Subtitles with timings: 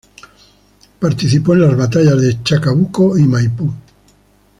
[0.99, 3.71] Participó en las batallas de Chacabuco y Maipú.